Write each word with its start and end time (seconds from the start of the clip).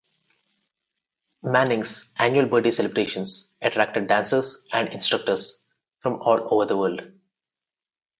Manning's 1.43 2.11
annual 2.17 2.47
birthday 2.47 2.71
celebrations 2.71 3.55
attracted 3.61 4.07
dancers 4.07 4.67
and 4.73 4.87
instructors 4.87 5.63
from 5.99 6.19
all 6.23 6.51
over 6.51 6.65
the 6.65 6.75
world. 6.75 7.03